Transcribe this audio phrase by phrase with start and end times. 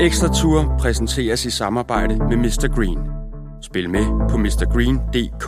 [0.00, 2.74] Ekstra Tour præsenteres i samarbejde med Mr.
[2.74, 2.98] Green.
[3.62, 5.44] Spil med på mrgreen.dk.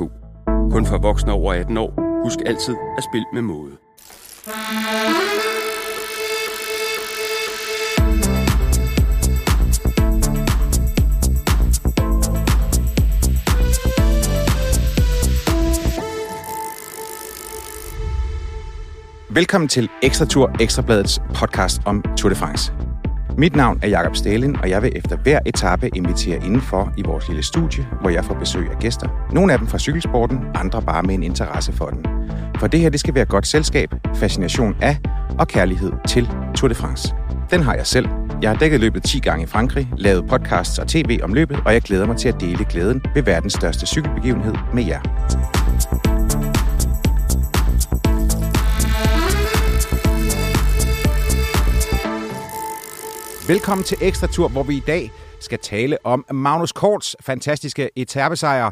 [0.73, 2.23] Kun for voksne over 18 år.
[2.25, 3.73] Husk altid at spille med måde.
[19.31, 22.88] Velkommen til Ekstra Tour, Ekstrabladets podcast om Tour de France.
[23.39, 27.29] Mit navn er Jakob Stalin, og jeg vil efter hver etape invitere indenfor i vores
[27.29, 29.29] lille studie, hvor jeg får besøg af gæster.
[29.33, 32.07] Nogle af dem fra cykelsporten, andre bare med en interesse for den.
[32.59, 34.97] For det her, det skal være godt selskab, fascination af
[35.39, 37.15] og kærlighed til Tour de France.
[37.51, 38.09] Den har jeg selv.
[38.43, 41.73] Jeg har dækket løbet 10 gange i Frankrig, lavet podcasts og tv om løbet, og
[41.73, 46.18] jeg glæder mig til at dele glæden ved verdens største cykelbegivenhed med jer.
[53.49, 58.71] Velkommen til Ekstra Tur, hvor vi i dag skal tale om Magnus Korts fantastiske etapesejr.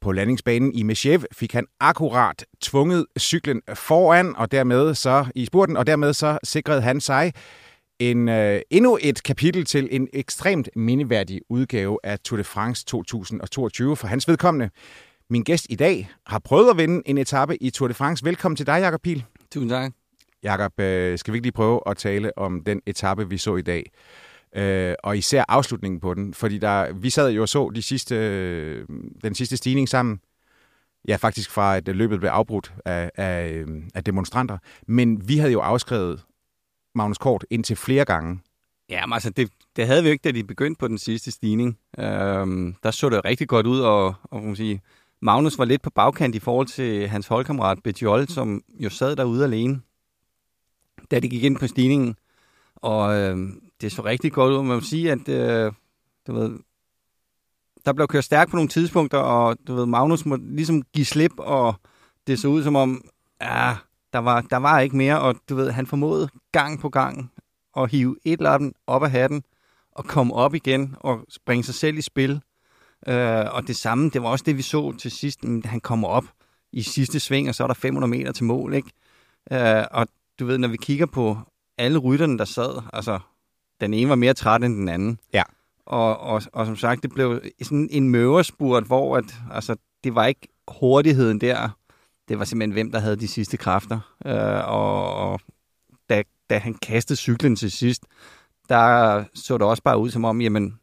[0.00, 5.76] På landingsbanen i Meshev fik han akkurat tvunget cyklen foran, og dermed så i spurten,
[5.76, 7.32] og dermed så sikrede han sig
[7.98, 13.96] en, øh, endnu et kapitel til en ekstremt mindeværdig udgave af Tour de France 2022
[13.96, 14.70] for hans vedkommende.
[15.30, 18.24] Min gæst i dag har prøvet at vinde en etape i Tour de France.
[18.24, 19.24] Velkommen til dig, Jakob Pil.
[19.52, 19.97] Tusind tak.
[20.42, 23.62] Jakob, øh, skal vi ikke lige prøve at tale om den etape, vi så i
[23.62, 23.90] dag?
[24.56, 28.14] Øh, og især afslutningen på den, fordi der, vi sad jo og så de sidste,
[28.14, 28.86] øh,
[29.24, 30.20] den sidste stigning sammen.
[31.08, 34.58] Ja, faktisk fra at løbet blev afbrudt af, af, øh, af demonstranter.
[34.86, 36.24] Men vi havde jo afskrevet
[36.94, 38.40] Magnus Kort indtil flere gange.
[38.90, 41.30] Ja, men altså, det, det havde vi jo ikke, da de begyndte på den sidste
[41.30, 41.78] stigning.
[41.98, 44.80] Øhm, der så det rigtig godt ud, og, og man sige,
[45.22, 49.44] Magnus var lidt på bagkant i forhold til hans holdkammerat Bejol, som jo sad derude
[49.44, 49.80] alene
[51.10, 52.16] da de gik ind på stigningen.
[52.76, 53.38] Og øh,
[53.80, 54.56] det så rigtig godt ud.
[54.56, 55.72] Man må sige, at øh,
[56.26, 56.58] du ved,
[57.84, 61.32] der blev kørt stærkt på nogle tidspunkter, og du ved, Magnus må ligesom give slip,
[61.38, 61.74] og
[62.26, 63.04] det så ud som om,
[63.40, 63.76] ja,
[64.12, 67.32] der var, der var ikke mere, og du ved, han formåede gang på gang
[67.76, 69.42] at hive et eller andet op af hatten,
[69.92, 72.40] og komme op igen, og springe sig selv i spil.
[73.06, 76.24] Øh, og det samme, det var også det, vi så til sidst, han kommer op
[76.72, 78.90] i sidste sving, og så er der 500 meter til mål, ikke?
[79.52, 80.06] Øh, og
[80.38, 81.38] du ved, når vi kigger på
[81.78, 83.18] alle rytterne, der sad, altså,
[83.80, 85.18] den ene var mere træt end den anden.
[85.32, 85.42] Ja.
[85.86, 90.26] Og, og, og som sagt, det blev sådan en møverspurt, hvor at, altså, det var
[90.26, 91.68] ikke hurtigheden der.
[92.28, 94.00] Det var simpelthen, hvem der havde de sidste kræfter.
[94.26, 95.40] Øh, og, og
[96.10, 98.04] da, da han kastede cyklen til sidst,
[98.68, 100.78] der så det også bare ud som om, jamen,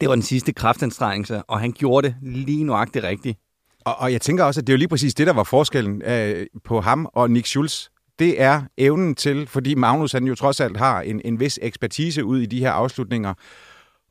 [0.00, 3.38] det var den sidste kraftanstrengelse, og han gjorde det lige nuagtigt rigtigt.
[3.84, 6.02] Og, og jeg tænker også, at det er jo lige præcis det, der var forskellen
[6.02, 10.60] øh, på ham og Nick Schulz det er evnen til, fordi Magnus han jo trods
[10.60, 13.34] alt har en, en vis ekspertise ud i de her afslutninger,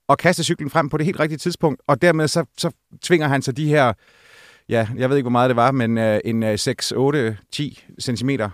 [0.07, 3.41] og kaste cyklen frem på det helt rigtige tidspunkt, og dermed så, så tvinger han
[3.41, 3.93] sig de her,
[4.69, 7.83] ja, jeg ved ikke, hvor meget det var, men øh, en øh, 6, 8, 10
[8.01, 8.49] centimeter.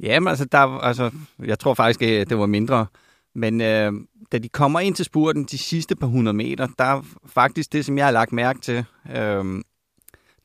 [0.00, 1.10] Jamen, altså, der, altså,
[1.44, 2.86] jeg tror faktisk, at det var mindre.
[3.34, 3.92] Men øh,
[4.32, 7.84] da de kommer ind til spurten de sidste par hundrede meter, der er faktisk det,
[7.84, 8.84] som jeg har lagt mærke til,
[9.16, 9.44] øh,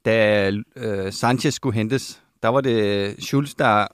[0.05, 3.87] da øh, Sanchez skulle hentes, der var det Schulz, der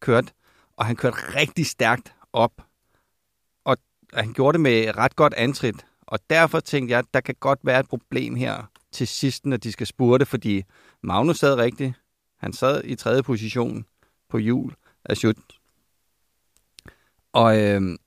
[0.00, 0.32] kørte,
[0.76, 2.62] og han kørte rigtig stærkt op.
[3.64, 3.76] Og
[4.14, 5.86] han gjorde det med ret godt antrit.
[6.06, 9.56] Og derfor tænkte jeg, at der kan godt være et problem her til sidst, når
[9.56, 10.64] de skal spurte, fordi
[11.02, 11.94] Magnus sad rigtigt.
[12.36, 13.86] Han sad i tredje position
[14.28, 14.74] på jul
[15.04, 15.36] af Schut.
[17.32, 17.98] Og øh,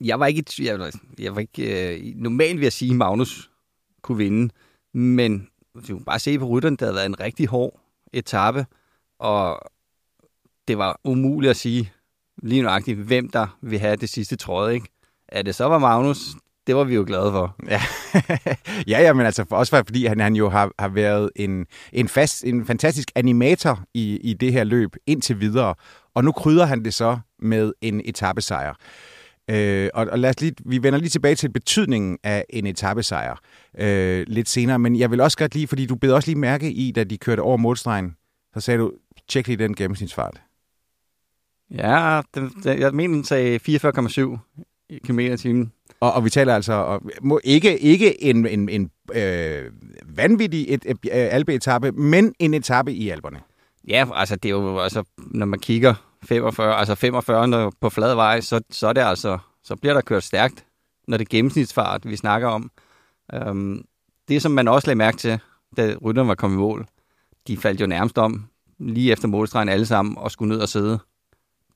[0.00, 3.50] jeg var ikke, jeg, jeg var ikke øh, normalt vil jeg sige, at Magnus
[4.02, 4.52] kunne vinde,
[4.94, 7.80] men du kan bare se på rytteren, der havde været en rigtig hård
[8.12, 8.66] etape,
[9.18, 9.60] og
[10.72, 11.92] det var umuligt at sige
[12.42, 14.86] lige nøjagtigt, hvem der vil have det sidste tråd, ikke?
[15.28, 16.18] At det så var Magnus,
[16.66, 17.56] det var vi jo glade for.
[17.68, 17.80] Ja,
[18.92, 22.08] ja, ja men altså for også fordi han, han jo har, har været en, en,
[22.08, 25.74] fast, en fantastisk animator i, i det her løb indtil videre.
[26.14, 28.74] Og nu krydder han det så med en etappesejr.
[29.50, 33.36] Øh, og, og lad os lige, vi vender lige tilbage til betydningen af en etappesejr
[33.78, 34.78] øh, lidt senere.
[34.78, 37.18] Men jeg vil også godt lige, fordi du bed også lige mærke i, da de
[37.18, 38.16] kørte over målstregen,
[38.54, 38.92] så sagde du,
[39.28, 40.40] tjek lige den gennemsnitsfart.
[41.78, 44.38] Ja, den, den, jeg mener, den sagde 44,7
[45.04, 45.72] km i timen.
[46.00, 49.70] Og, og vi taler altså og, må, ikke, ikke en, en, en øh,
[50.04, 53.40] vanvittig et, et, et, alpeetappe, men en etape i alberne.
[53.88, 58.40] Ja, altså det er jo, altså, når man kigger 45, altså 45 på flad vej,
[58.40, 60.64] så, så, er det altså, så bliver der kørt stærkt,
[61.08, 62.70] når det er gennemsnitsfart, vi snakker om.
[63.46, 63.84] Um,
[64.28, 65.38] det, som man også lagde mærke til,
[65.76, 66.86] da rytterne var kommet i mål,
[67.46, 68.44] de faldt jo nærmest om
[68.78, 70.98] lige efter målstregen alle sammen og skulle ned og sidde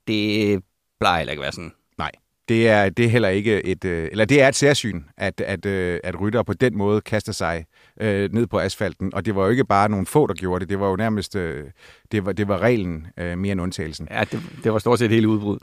[0.07, 0.63] det
[1.01, 1.73] plejer heller ikke at være sådan.
[1.99, 2.11] Nej.
[2.49, 5.67] Det er, det er heller ikke et, øh, eller det er et særsyn, at, at,
[5.67, 7.65] øh, at rytter på den måde kaster sig
[8.01, 9.15] øh, ned på asfalten.
[9.15, 10.69] Og det var jo ikke bare nogle få, der gjorde det.
[10.69, 11.65] Det var jo nærmest, øh,
[12.13, 14.09] det, var, det var reglen øh, mere end undtagelsen.
[14.11, 15.59] Ja, det, det var stort set hele udbrud.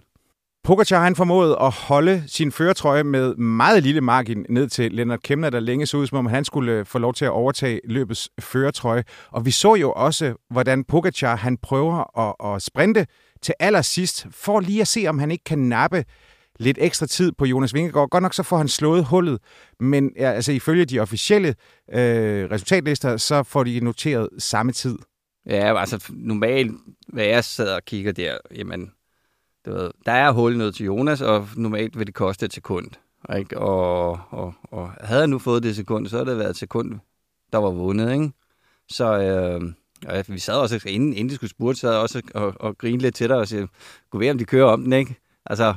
[0.64, 5.50] Pogacar han formåede at holde sin føretrøje med meget lille margin ned til Lennart Kemner,
[5.50, 8.30] der længe så ud som om han skulle øh, få lov til at overtage løbets
[8.40, 9.04] føretrøje.
[9.32, 13.06] Og vi så jo også, hvordan Pogacar han prøver at, at sprinte
[13.44, 16.06] til allersidst, for lige at se, om han ikke kan nappe
[16.60, 18.10] lidt ekstra tid på Jonas Vingegaard.
[18.10, 19.40] Godt nok så får han slået hullet,
[19.80, 21.56] men ja, altså ifølge de officielle
[21.94, 24.98] øh, resultatlister, så får de noteret samme tid.
[25.46, 26.72] Ja, altså normalt,
[27.08, 28.92] hvad jeg sidder og kigger der, jamen,
[29.66, 32.88] du ved, der er hul ned til Jonas, og normalt vil det koste et sekund.
[33.38, 33.58] Ikke?
[33.58, 37.00] Og, og, og havde jeg nu fået det sekund, så havde det været et sekund,
[37.52, 38.14] der var vundet.
[38.14, 38.32] Ikke?
[38.90, 39.74] Så øh,
[40.08, 43.16] og vi sad også, inden, inden de skulle spurgte, sad også og, og grine lidt
[43.16, 43.68] til dig og sagde,
[44.10, 45.16] gå ved, om de kører om den, ikke?
[45.46, 45.76] Altså,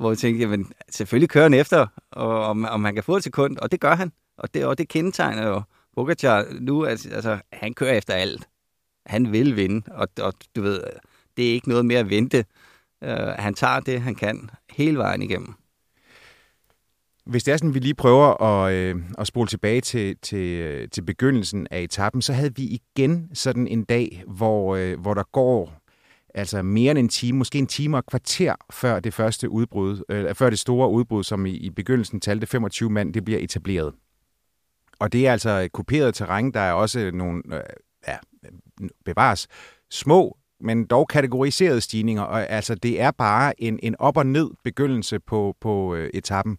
[0.00, 3.24] hvor vi tænkte, jamen, selvfølgelig kører han efter, og om, om han kan få et
[3.24, 4.12] sekund, og det gør han.
[4.38, 5.62] Og det, og det kendetegner jo
[5.94, 8.48] Pogacar nu, altså, altså, han kører efter alt.
[9.06, 10.82] Han vil vinde, og, og du ved,
[11.36, 12.44] det er ikke noget mere at vente.
[13.02, 13.08] Uh,
[13.38, 15.54] han tager det, han kan, hele vejen igennem.
[17.26, 20.88] Hvis det er sådan, vi lige prøver at, øh, at spole tilbage til, til, øh,
[20.88, 25.22] til begyndelsen af etappen, så havde vi igen sådan en dag, hvor, øh, hvor der
[25.32, 25.82] går
[26.34, 30.02] altså mere end en time, måske en time og et kvarter før det første udbrud,
[30.08, 33.94] øh, før det store udbrud, som i, i begyndelsen talte 25 mand, det bliver etableret.
[34.98, 37.60] Og det er altså kuperet terræn, der er også nogle, øh,
[38.08, 38.16] ja,
[39.04, 39.48] bevares,
[39.90, 44.50] små, men dog kategoriserede stigninger, og altså det er bare en, en op- og ned
[44.64, 46.58] begyndelse på, på øh, etappen.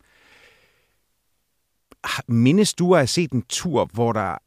[2.28, 4.38] Mindes du at have set en tur, hvor der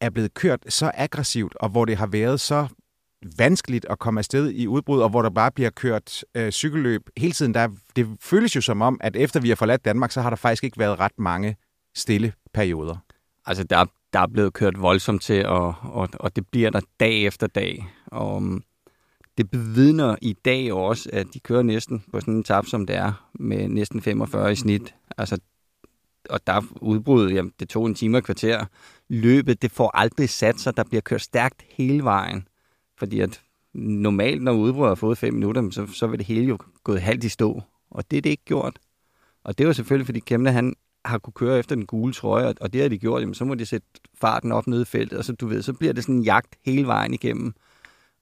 [0.00, 2.68] er blevet kørt så aggressivt, og hvor det har været så
[3.38, 7.32] vanskeligt at komme afsted i udbrud, og hvor der bare bliver kørt øh, cykelløb hele
[7.32, 7.54] tiden.
[7.54, 10.36] Der, det føles jo som om, at efter vi har forladt Danmark, så har der
[10.36, 11.56] faktisk ikke været ret mange
[11.94, 12.96] stille perioder.
[13.46, 17.24] Altså, der, der er blevet kørt voldsomt til, og, og, og det bliver der dag
[17.24, 17.88] efter dag.
[18.06, 18.64] Og um,
[19.38, 22.96] det bevidner i dag også, at de kører næsten på sådan en tab, som det
[22.96, 24.94] er, med næsten 45 i snit.
[25.18, 25.38] Altså,
[26.30, 28.64] og der er udbrud, jamen, det tog en time og kvarter.
[29.08, 32.48] Løbet, det får aldrig sat sig, der bliver kørt stærkt hele vejen.
[32.98, 33.40] Fordi at
[33.74, 37.24] normalt, når udbruddet har fået fem minutter, så, så vil det hele jo gået halvt
[37.24, 37.62] i stå.
[37.90, 38.78] Og det er det ikke gjort.
[39.44, 40.74] Og det var selvfølgelig, fordi Kemne, han
[41.04, 43.54] har kunne køre efter den gule trøje, og det har de gjort, jamen, så må
[43.54, 43.86] de sætte
[44.20, 46.56] farten op nede i feltet, og så, du ved, så bliver det sådan en jagt
[46.64, 47.54] hele vejen igennem.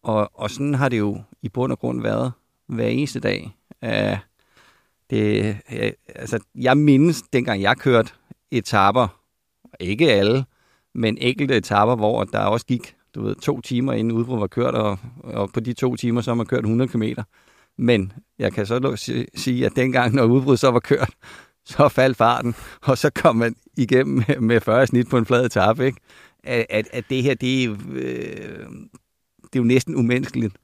[0.03, 2.33] Og, og sådan har det jo i bund og grund været
[2.67, 3.57] hver eneste dag.
[3.83, 4.19] Uh,
[5.11, 5.79] det, uh,
[6.15, 8.11] altså, jeg mindes, dengang jeg kørte
[8.51, 9.21] etaper,
[9.81, 10.45] ikke alle,
[10.95, 14.75] men enkelte etaper, hvor der også gik du ved, to timer inden udbrud var kørt,
[14.75, 17.03] og, og på de to timer så har man kørt 100 km.
[17.79, 21.11] Men jeg kan så sige, at dengang, når udbrud så var kørt,
[21.65, 22.55] så faldt farten,
[22.89, 25.87] og så kom man igennem med 40 snit på en flad etape.
[25.87, 25.99] Ikke?
[26.45, 28.67] At, at, at det her, det øh,
[29.43, 30.55] det er jo næsten umenneskeligt.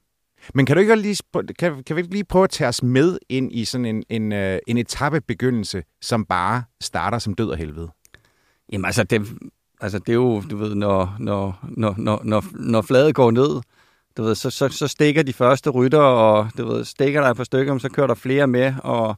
[0.55, 1.17] Men kan du ikke lige,
[1.59, 4.33] kan, kan vi ikke lige prøve at tage os med ind i sådan en, en,
[4.33, 7.89] øh, en etappebegyndelse, som bare starter som død og helvede?
[8.73, 9.27] Jamen altså, det,
[9.83, 13.61] Altså, det er jo, du ved, når, når, når, når, når, når fladet går ned,
[14.17, 17.37] du ved, så, så, så stikker de første rytter, og du ved, stikker der et
[17.37, 19.17] par stykker, så kører der flere med, og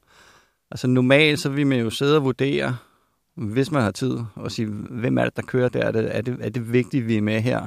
[0.71, 2.76] altså normalt, så vil man jo sidde og vurdere,
[3.35, 5.83] hvis man har tid, og sige, hvem er det, der kører der?
[5.83, 7.66] Er det, er det, er det vigtigt, vi er med her?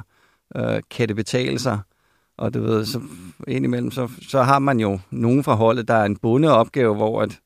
[0.56, 1.78] Øh, kan det betale sig?
[2.38, 3.00] Og du ved, så
[3.48, 7.22] indimellem, så, så har man jo nogen fra holdet, der er en bundet opgave, hvor
[7.22, 7.40] at,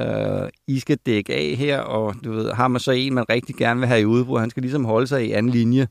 [0.00, 3.56] øh, I skal dække af her, og du ved, har man så en, man rigtig
[3.56, 5.88] gerne vil have i udbrud, han skal ligesom holde sig i anden linje,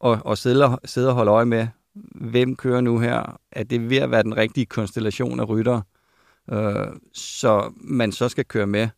[0.00, 1.66] og, og sidde, sidde og holde øje med,
[2.14, 3.40] hvem kører nu her?
[3.52, 5.80] Er det ved at være den rigtige konstellation af rytter,
[6.52, 8.88] øh, så man så skal køre med?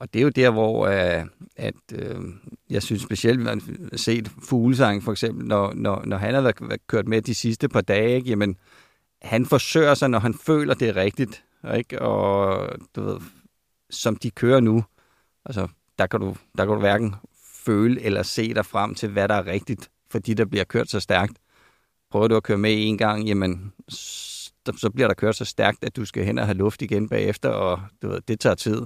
[0.00, 1.24] Og det er jo der, hvor øh,
[1.56, 2.20] at, øh,
[2.70, 6.86] jeg synes specielt, man har set Fuglesang for eksempel, når, når, når han har været
[6.86, 8.28] kørt med de sidste par dage, ikke?
[8.30, 8.56] jamen
[9.22, 11.44] han forsøger sig, når han føler, det er rigtigt.
[11.76, 12.02] Ikke?
[12.02, 13.20] Og du ved,
[13.90, 14.84] som de kører nu,
[15.44, 17.14] altså, der kan, du, der kan du hverken
[17.64, 21.00] føle eller se dig frem til, hvad der er rigtigt, fordi der bliver kørt så
[21.00, 21.32] stærkt.
[22.10, 23.72] Prøver du at køre med en gang, jamen,
[24.76, 27.48] så bliver der kørt så stærkt, at du skal hen og have luft igen bagefter,
[27.48, 28.82] og du ved, det tager tid.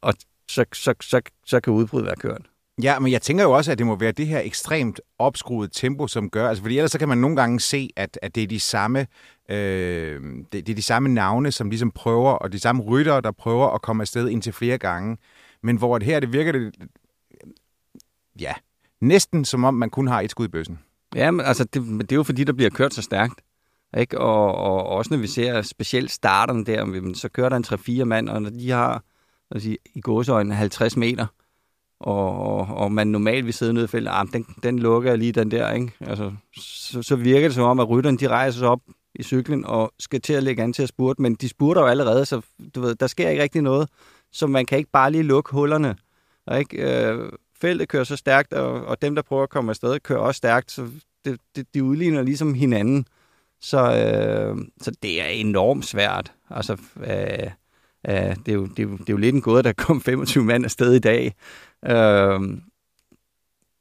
[0.00, 0.14] Og
[0.48, 2.42] så, så, så, så kan udbruddet være kørt.
[2.82, 6.06] Ja, men jeg tænker jo også, at det må være det her ekstremt opskruede tempo,
[6.06, 8.46] som gør, altså fordi ellers så kan man nogle gange se, at, at det er
[8.46, 9.06] de samme
[9.48, 13.30] øh, det, det er de samme navne, som ligesom prøver, og de samme ryttere, der
[13.30, 15.16] prøver at komme afsted indtil flere gange.
[15.62, 16.74] Men hvor det her, det virker det,
[18.40, 18.52] ja,
[19.00, 20.78] næsten som om man kun har et skud i bøssen.
[21.14, 23.40] Ja, men altså, det, det er jo fordi, der bliver kørt så stærkt.
[23.98, 24.18] Ikke?
[24.18, 28.28] Og, og også når vi ser specielt starterne der, så kører der en 3-4 mand,
[28.28, 29.04] og når de har
[29.58, 31.26] sige, i gåsøjne 50 meter,
[32.00, 35.18] og, og, og man normalt vil sidde nede i feltet, ah, den, den lukker jeg
[35.18, 35.92] lige den der, ikke?
[36.00, 38.80] Altså, så, så virker det som om, at rytterne de rejser sig op
[39.14, 41.86] i cyklen og skal til at lægge an til at spurte, men de spurter jo
[41.86, 42.40] allerede, så
[42.74, 43.88] du ved, der sker ikke rigtig noget,
[44.32, 45.96] så man kan ikke bare lige lukke hullerne.
[46.58, 47.06] Ikke?
[47.08, 50.38] Øh, feltet kører så stærkt, og, og dem, der prøver at komme afsted, kører også
[50.38, 50.88] stærkt, så
[51.24, 53.06] det, det, de udligner ligesom hinanden.
[53.60, 56.32] Så, øh, så det er enormt svært.
[56.50, 57.50] Altså, øh,
[58.08, 60.00] øh, det, er jo, det, er jo, det er jo lidt en gåde, der kom
[60.10, 61.34] 25 mand afsted i dag.
[61.86, 62.40] Øh,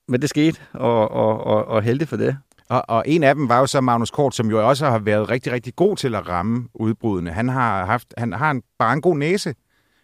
[0.08, 2.38] men det skete, og, og, og, og heldig for det.
[2.70, 5.30] Og, og en af dem var jo så Magnus Kort, som jo også har været
[5.30, 7.32] rigtig, rigtig god til at ramme udbrudene.
[7.32, 9.56] Han har, haft, han har en, bare en god næse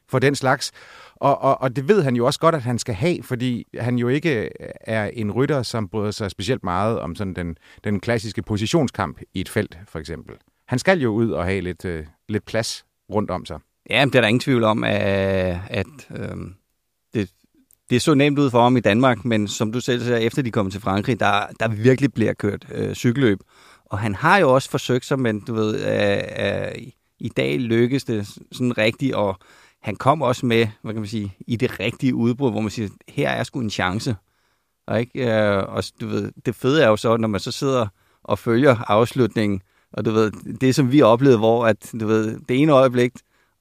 [0.09, 0.71] for den slags.
[1.15, 3.97] Og, og, og det ved han jo også godt, at han skal have, fordi han
[3.97, 4.49] jo ikke
[4.81, 9.41] er en rytter, som bryder sig specielt meget om sådan den, den klassiske positionskamp i
[9.41, 10.35] et felt, for eksempel.
[10.67, 13.59] Han skal jo ud og have lidt, øh, lidt plads rundt om sig.
[13.89, 16.37] Ja, det er der ingen tvivl om, at, at øh,
[17.13, 17.29] det,
[17.89, 20.51] det så nemt ud for ham i Danmark, men som du selv siger, efter de
[20.51, 23.39] kom til Frankrig, der, der virkelig bliver kørt øh, cykelløb.
[23.85, 26.87] Og han har jo også forsøgt sig, men du ved, øh, øh,
[27.19, 29.39] i dag lykkes det sådan rigtigt, og
[29.81, 32.89] han kom også med, hvad kan man sige, i det rigtige udbrud, hvor man siger,
[33.07, 34.15] her er sgu en chance.
[34.87, 35.29] Og, ikke?
[35.29, 37.87] Øh, og du ved, det fede er jo så, når man så sidder
[38.23, 39.61] og følger afslutningen,
[39.93, 43.11] og du ved, det som vi oplevede, hvor at, du ved, det ene øjeblik,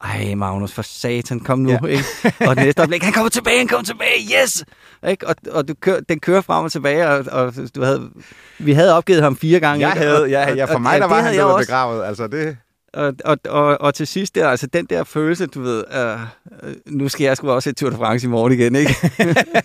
[0.05, 1.87] ej Magnus, for satan, kom nu, ja.
[1.87, 2.05] ikke?
[2.41, 4.65] Og det næste øjeblik, han kommer tilbage, han kommer tilbage, yes!
[5.09, 5.29] Ikke?
[5.29, 8.11] Og, og du kør, den kører frem og tilbage, og, og du havde,
[8.59, 9.89] vi havde opgivet ham fire gange.
[9.89, 10.07] Jeg ikke?
[10.07, 12.57] havde, ja, ja, for mig, og, der var han blevet begravet, altså det...
[12.95, 17.09] Og, og, og, og til sidst der, altså den der følelse, du ved, uh, nu
[17.09, 18.95] skal jeg sgu også et Tour de France i morgen igen, ikke?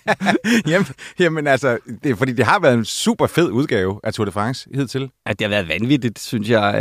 [0.71, 0.87] jamen,
[1.19, 4.69] jamen altså, det fordi det har været en super fed udgave af Tour de France
[4.73, 5.09] hidtil.
[5.25, 6.73] At det har været vanvittigt, synes jeg.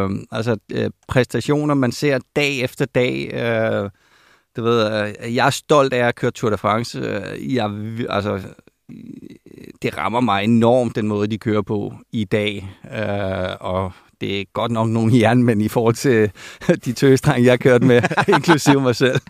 [0.00, 3.30] Uh, altså uh, præstationer, man ser dag efter dag.
[3.32, 3.90] Uh,
[4.56, 6.98] du ved, uh, jeg er stolt af at køre Tour de France.
[6.98, 7.70] Uh, jeg,
[8.08, 8.40] altså,
[9.82, 12.68] det rammer mig enormt, den måde, de kører på i dag.
[12.84, 16.30] Uh, og det er godt nok nogle jernmænd i forhold til
[16.84, 18.02] de tøstrenge, jeg har kørt med,
[18.36, 19.20] inklusive mig selv.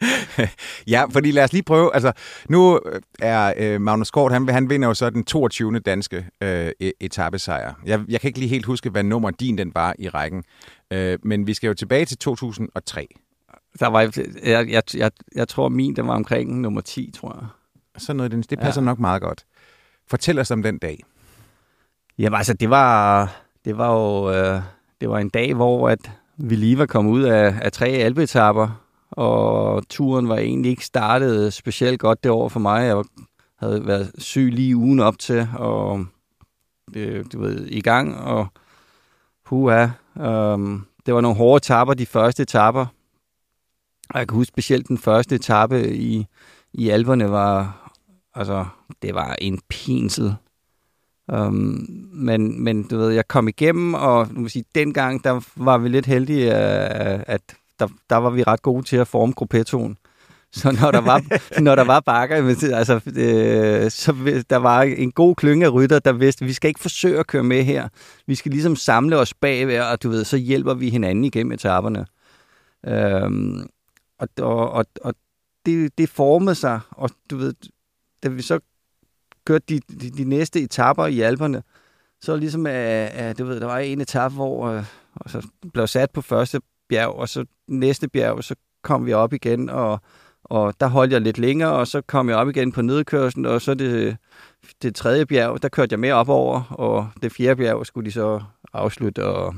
[0.94, 1.94] ja, fordi lad os lige prøve.
[1.94, 2.12] Altså,
[2.48, 2.80] nu
[3.18, 5.78] er øh, Magnus Kort, han, han vinder jo så den 22.
[5.78, 7.74] danske øh, e-, etappesejr.
[7.84, 10.44] Jeg, jeg kan ikke lige helt huske, hvad nummer din den var i rækken.
[10.92, 13.06] Øh, men vi skal jo tilbage til 2003.
[13.80, 17.48] Der var, jeg, jeg, jeg, jeg tror, min den var omkring nummer 10, tror jeg.
[17.98, 18.84] Så noget, det passer ja.
[18.84, 19.44] nok meget godt.
[20.08, 21.02] Fortæl os om den dag.
[22.18, 24.62] Jamen altså, det var det var jo øh,
[25.00, 28.82] det var en dag, hvor at vi lige var kommet ud af, af tre alpeetapper,
[29.10, 32.86] og turen var egentlig ikke startet specielt godt det år for mig.
[32.86, 33.04] Jeg
[33.58, 36.06] havde været syg lige ugen op til, og
[36.94, 38.46] det, du ved, i gang, og
[39.46, 40.58] huha, øh,
[41.06, 42.86] det var nogle hårde etapper, de første etapper.
[44.10, 46.26] Og jeg kan huske specielt den første etape i,
[46.72, 47.82] i Alperne var,
[48.34, 48.66] altså,
[49.02, 50.36] det var en pinsel.
[51.32, 55.78] Um, men, men du ved, jeg kom igennem, og nu må sige, dengang der var
[55.78, 57.40] vi lidt heldige, uh, at
[57.78, 59.96] der, der var vi ret gode til at forme gruppettoen.
[60.52, 61.22] Så når der var,
[61.60, 62.36] når der var bakker,
[62.76, 66.68] altså, øh, så der var en god klynge af rytter, der vidste, at vi skal
[66.68, 67.88] ikke forsøge at køre med her.
[68.26, 72.06] Vi skal ligesom samle os bagved, og du ved, så hjælper vi hinanden igennem etaperne.
[73.22, 73.68] Um,
[74.18, 74.28] og
[74.72, 75.14] og, og
[75.66, 77.54] det, det formede sig, og du ved,
[78.22, 78.60] da vi så
[79.46, 81.62] kørte de, de, de næste etapper i Alperne,
[82.20, 84.84] så ligesom, at, at du ved, der var en etape, hvor øh,
[85.16, 89.32] og så blev sat på første bjerg, og så næste bjerg, så kom vi op
[89.32, 90.00] igen, og,
[90.44, 93.62] og der holdt jeg lidt længere, og så kom jeg op igen på nedkørslen, og
[93.62, 94.16] så det,
[94.82, 98.12] det tredje bjerg, der kørte jeg mere op over, og det fjerde bjerg skulle de
[98.12, 98.40] så
[98.72, 99.54] afslutte, og,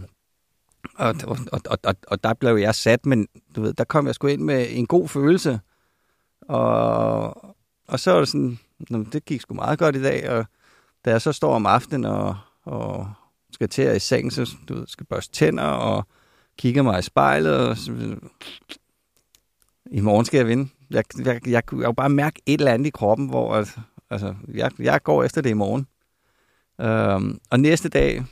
[0.94, 4.14] og, og, og, og, og der blev jeg sat, men du ved, der kom jeg
[4.14, 5.60] sgu ind med en god følelse,
[6.40, 7.54] og,
[7.88, 8.58] og så var det sådan,
[9.12, 10.46] det gik sgu meget godt i dag, og
[11.04, 13.10] da jeg så står om aftenen og, og
[13.52, 16.06] skal til at i seng, så du ved, skal børste tænder og
[16.58, 18.16] kigger mig i spejlet, og så,
[19.90, 20.68] i morgen skal jeg vinde.
[20.90, 23.80] Jeg, jeg, jeg, jeg kunne jo bare mærke et eller andet i kroppen, hvor altså,
[24.10, 25.86] altså, jeg, jeg går efter det i morgen.
[26.80, 28.24] Øhm, og næste dag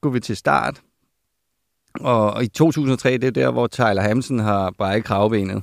[0.00, 0.82] går vi til start,
[2.00, 5.62] og, og i 2003, det er der, hvor Tyler Hamsen har brækket kravbenet.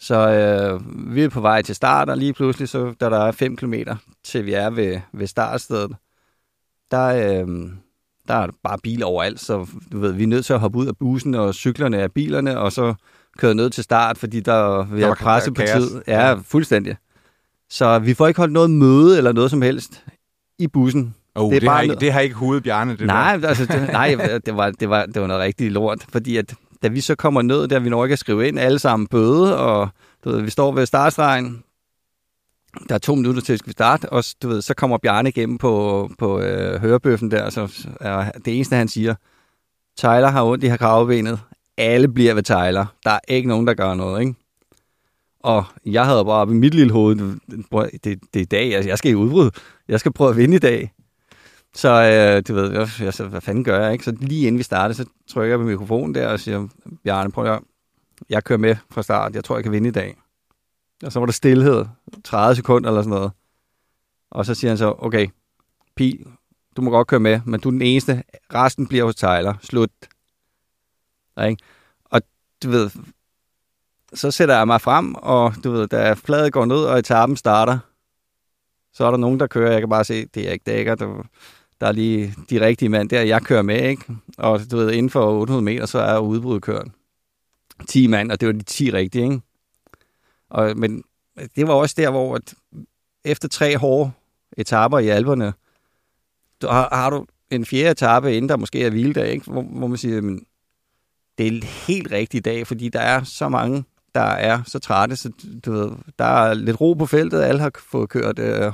[0.00, 0.80] Så øh,
[1.14, 3.74] vi er på vej til start, og lige pludselig, så, da der er 5 km
[4.24, 5.96] til vi er ved, ved startstedet,
[6.90, 7.48] der, øh,
[8.28, 10.86] der er bare biler overalt, så du ved, vi er nødt til at hoppe ud
[10.86, 12.94] af bussen og cyklerne af bilerne, og så
[13.38, 16.02] køre ned til start, fordi der, vi er presset på tid.
[16.06, 16.96] Ja, fuldstændig.
[17.70, 20.04] Så vi får ikke holdt noget møde eller noget som helst
[20.58, 21.14] i bussen.
[21.34, 23.48] Oh, det, er det, bare har ikke, det har ikke hovedet Bjarne, det nej, der.
[23.48, 26.88] Altså, det, nej, det var, det, var, det var noget rigtig lort, fordi at da
[26.88, 29.88] vi så kommer ned, der vi når ikke at skrive ind alle sammen bøde, og
[30.24, 31.62] du ved, vi står ved startstregen,
[32.88, 35.58] der er to minutter til, at vi starte, og du ved, så kommer Bjarne igennem
[35.58, 39.14] på, på øh, hørebøffen der, så er det eneste, han siger,
[39.96, 41.40] Tyler har ondt i har kravbenet,
[41.76, 44.34] alle bliver ved Tyler, der er ikke nogen, der gør noget, ikke?
[45.40, 48.74] Og jeg havde bare op i mit lille hoved, det, det, det er i dag,
[48.74, 49.50] altså, jeg skal i udbrud,
[49.88, 50.92] jeg skal prøve at vinde i dag.
[51.78, 54.04] Så øh, du ved, jeg, jeg, så, hvad fanden gør jeg, ikke?
[54.04, 56.68] Så lige inden vi starter, så trykker jeg på mikrofonen der og siger,
[57.04, 57.60] Bjarne, prøv at
[58.28, 60.16] jeg kører med fra start, jeg tror, jeg kan vinde i dag.
[61.04, 61.84] Og så var der stillhed,
[62.24, 63.32] 30 sekunder eller sådan noget.
[64.30, 65.28] Og så siger han så, okay,
[65.96, 66.26] Pil,
[66.76, 68.22] du må godt køre med, men du er den eneste.
[68.54, 69.54] Resten bliver hos Tyler.
[69.62, 69.90] Slut.
[71.46, 71.62] Ikke?
[72.04, 72.20] Og
[72.62, 72.90] du ved,
[74.14, 77.78] så sætter jeg mig frem, og du ved, da fladet går ned, og etappen starter,
[78.92, 79.72] så er der nogen, der kører.
[79.72, 80.94] Jeg kan bare se, det er ikke dækker.
[80.94, 81.24] Der,
[81.80, 84.04] der er lige de rigtige mand der, jeg kører med, ikke?
[84.38, 86.88] Og du ved, inden for 800 meter, så er udbruddet kørt.
[87.88, 89.40] 10 mand, og det var de 10 rigtige, ikke?
[90.50, 91.04] Og, men
[91.56, 92.54] det var også der, hvor at
[93.24, 94.10] efter tre hårde
[94.56, 95.52] etaper i alberne,
[96.62, 99.50] har, har du en fjerde etape, inden der måske er hviledag, ikke?
[99.50, 100.46] Hvor, hvor man siger, men
[101.38, 105.16] det er en helt rigtig dag, fordi der er så mange, der er så trætte,
[105.16, 105.30] så
[105.66, 108.72] du ved, der er lidt ro på feltet, alle har fået kørt øh,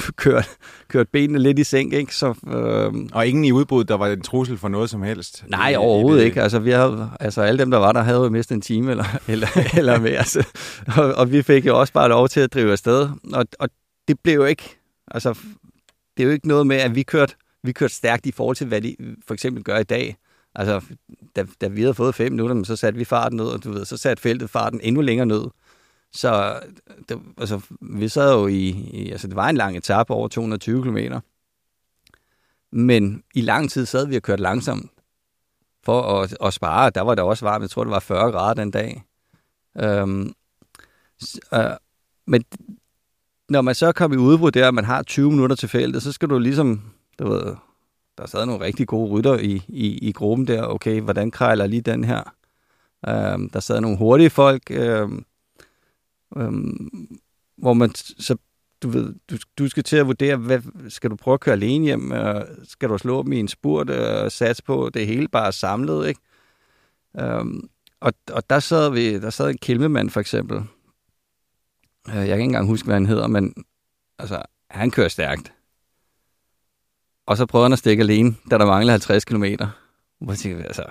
[0.16, 0.48] kørt,
[0.88, 2.16] kørt benene lidt i sænk, ikke?
[2.16, 5.44] Så, øh, og ingen i udbud, der var en trussel for noget som helst?
[5.48, 6.42] Nej, overhovedet ikke.
[6.42, 9.04] Altså, vi havde, altså, alle dem, der var der, havde jo mistet en time eller,
[9.28, 10.16] eller, eller mere.
[10.16, 10.46] Altså,
[10.96, 13.08] og, og, vi fik jo også bare lov til at drive afsted.
[13.32, 13.68] Og, og
[14.08, 14.78] det blev jo ikke...
[15.10, 15.38] Altså,
[16.16, 18.66] det er jo ikke noget med, at vi kørte, vi kørte stærkt i forhold til,
[18.66, 18.96] hvad de
[19.26, 20.16] for eksempel gør i dag.
[20.54, 20.80] Altså,
[21.36, 23.84] da, da vi havde fået fem minutter, så satte vi farten ned, og du ved,
[23.84, 25.44] så satte feltet farten endnu længere ned.
[26.12, 26.60] Så
[27.08, 30.82] det, altså, vi sad jo i, i, altså det var en lang etape over 220
[30.82, 30.98] km.
[32.72, 34.90] Men i lang tid sad vi og kørte langsomt
[35.84, 36.90] for at, at spare.
[36.90, 37.62] Der var det også varmt.
[37.62, 39.04] Jeg tror, det var 40 grader den dag.
[39.78, 40.32] Øhm,
[41.54, 41.70] øh,
[42.26, 42.44] men
[43.48, 46.12] når man så kom i udbrud der, og man har 20 minutter til feltet, så
[46.12, 46.82] skal du ligesom,
[47.18, 47.54] du ved,
[48.18, 50.62] der sad nogle rigtig gode rytter i, i, i gruppen der.
[50.62, 52.34] Okay, hvordan krejler lige den her?
[53.08, 55.24] Øhm, der sad nogle hurtige folk, øhm,
[56.36, 57.08] øhm,
[57.56, 58.36] hvor man så
[58.82, 61.84] du ved, du, du skal til at vurdere, hvad, skal du prøve at køre alene
[61.84, 65.28] hjem, øh, skal du slå dem i en spurt og øh, satse på det hele
[65.28, 66.20] bare samlet, ikke?
[67.20, 67.68] Øhm,
[68.00, 70.56] og, og der sad vi, der sad en kælmemand for eksempel.
[72.08, 73.54] Øh, jeg kan ikke engang huske, hvad han hedder, men
[74.18, 75.52] altså, han kører stærkt.
[77.26, 79.44] Og så prøvede han at stikke alene, da der manglede 50 km.
[80.20, 80.84] Hvor tænkte vi, altså,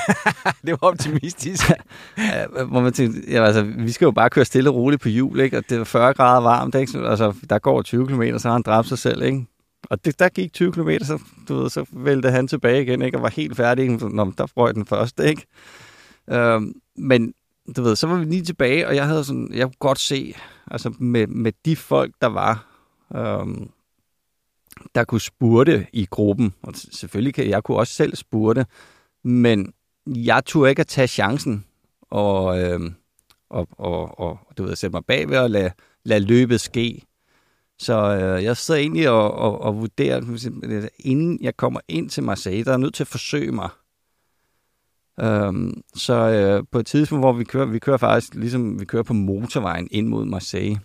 [0.66, 1.70] det var optimistisk.
[2.18, 5.08] ja, hvor man tænkte, ja, altså, vi skal jo bare køre stille og roligt på
[5.08, 5.58] jul, ikke?
[5.58, 6.74] og det var 40 grader varmt.
[6.74, 6.98] Ikke?
[6.98, 9.22] Altså, der går 20 km, så har han dræbt sig selv.
[9.22, 9.46] Ikke?
[9.90, 13.18] Og det, der gik 20 km, så, du ved, så væltede han tilbage igen, ikke?
[13.18, 13.90] og var helt færdig.
[13.90, 15.28] Nå, der røg den første.
[15.28, 15.46] Ikke?
[16.30, 17.34] Øhm, men
[17.76, 20.34] du ved, så var vi lige tilbage, og jeg havde sådan, jeg kunne godt se,
[20.70, 22.66] altså med, med de folk, der var,
[23.16, 23.70] øhm,
[24.94, 28.66] der kunne spurte i gruppen, og selvfølgelig kan jeg kunne også selv spurte,
[29.24, 29.72] men
[30.06, 31.64] jeg turde ikke at tage chancen
[32.10, 32.80] og, øh,
[33.50, 35.70] og, og, og du ved, sætte mig bagved og lade,
[36.04, 37.02] lade løbet ske.
[37.78, 42.64] Så øh, jeg sidder egentlig og, og, og vurderer, inden jeg kommer ind til Marseille,
[42.64, 43.68] der er jeg nødt til at forsøge mig.
[45.20, 49.02] Øhm, så øh, på et tidspunkt, hvor vi kører, vi kører faktisk ligesom, vi kører
[49.02, 50.80] på motorvejen ind mod Marseille.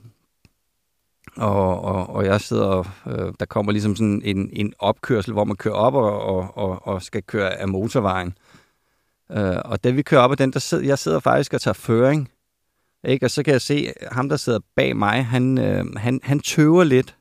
[1.35, 5.55] Og, og, og jeg sidder, øh, der kommer ligesom sådan en, en opkørsel, hvor man
[5.55, 8.33] kører op og, og, og, og skal køre af motorvejen.
[9.31, 11.73] Øh, og da vi kører op ad den, der sidder, jeg sidder faktisk og tager
[11.73, 12.29] føring.
[13.03, 13.25] Ikke?
[13.25, 16.39] Og så kan jeg se, øh, ham der sidder bag mig, han, øh, han, han
[16.39, 17.15] tøver lidt.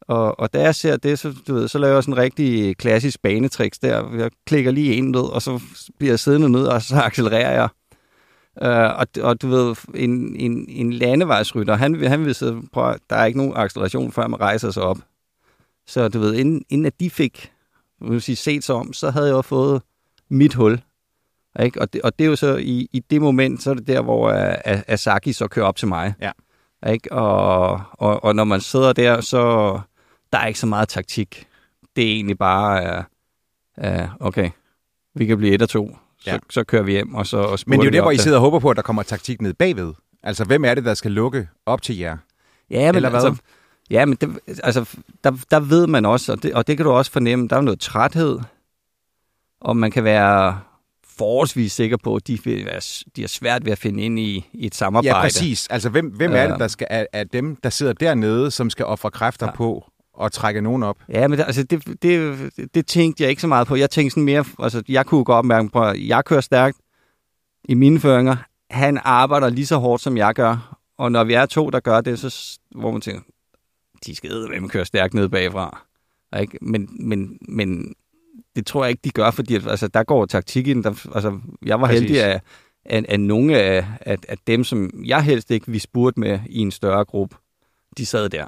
[0.00, 2.76] Og, og da jeg ser det, så, du ved, så laver jeg sådan en rigtig
[2.76, 4.14] klassisk banetricks der.
[4.14, 5.60] Jeg klikker lige en ned, og så
[5.98, 7.68] bliver jeg siddende ned, og så accelererer jeg.
[8.62, 13.16] Øh, og, og du ved, en, en, en landevejsrytter, han, han vil sidde på, der
[13.16, 14.98] er ikke nogen acceleration, før man rejser sig op.
[15.86, 17.52] Så du ved, inden, inden at de fik
[18.00, 19.82] vil sige, set sig om, så havde jeg jo fået
[20.28, 20.80] mit hul.
[21.62, 21.80] Ikke?
[21.80, 24.02] Og, det, og det er jo så i, i det moment, så er det der,
[24.02, 26.14] hvor uh, Asaki så kører op til mig.
[26.20, 26.30] Ja.
[26.92, 27.12] Ikke?
[27.12, 29.72] Og, og, og når man sidder der, så
[30.32, 31.46] der er ikke så meget taktik.
[31.96, 33.04] Det er egentlig bare,
[33.78, 34.50] uh, uh, okay,
[35.14, 36.38] vi kan blive et og to så, ja.
[36.50, 38.36] så kører vi hjem, og så og Men det er jo der, hvor I sidder
[38.36, 39.92] og håber på, at der kommer taktik ned bagved.
[40.22, 42.16] Altså, hvem er det, der skal lukke op til jer?
[42.70, 43.24] Ja, men Eller hvad?
[43.24, 43.42] Altså,
[43.90, 46.92] ja, men det, altså, der, der ved man også, og det, og det kan du
[46.92, 48.38] også fornemme, der er noget træthed,
[49.60, 50.60] og man kan være
[51.18, 52.80] forholdsvis sikker på, at de, vil være,
[53.16, 55.16] de er svært ved at finde ind i, i et samarbejde.
[55.16, 55.66] Ja, præcis.
[55.66, 58.84] Altså, hvem, hvem er det, der skal, er, er dem, der sidder dernede, som skal
[58.84, 59.52] ofre kræfter ja.
[59.52, 59.84] på
[60.22, 60.96] at trække nogen op.
[61.08, 63.76] Ja, men altså, det, det, det tænkte jeg ikke så meget på.
[63.76, 66.78] Jeg tænkte sådan mere, altså, jeg kunne godt mærke på, at jeg kører stærkt
[67.64, 68.36] i mine føringer.
[68.70, 70.78] Han arbejder lige så hårdt, som jeg gør.
[70.98, 73.22] Og når vi er to, der gør det, så hvor man tænker,
[74.06, 75.82] de skal med køre stærkt ned bagfra.
[76.40, 76.58] Ikke?
[76.62, 77.94] Men, men, men
[78.58, 80.84] det tror jeg ikke, de gør, fordi altså, der går taktik ind.
[80.84, 82.00] Der, altså, jeg var Præcis.
[82.00, 82.42] heldig, at,
[82.84, 86.58] at, at nogle af at, at dem, som jeg helst ikke vi spurgte med i
[86.58, 87.36] en større gruppe,
[87.98, 88.46] de sad der.